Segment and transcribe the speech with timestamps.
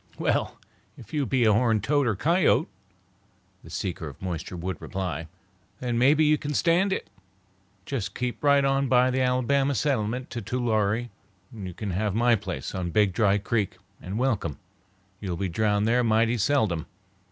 [0.17, 0.57] "Well,
[0.97, 2.67] if you be a horned toad or coyote,"
[3.63, 5.27] the seeker of moisture would reply,
[5.79, 7.07] "then maybe you can stand it.
[7.85, 11.09] Just keep right on by the Alabama Settlement to Tulare
[11.51, 14.57] and you can have my place on Big Dry Creek and welcome.
[15.19, 16.87] You'll be drowned there mighty seldom.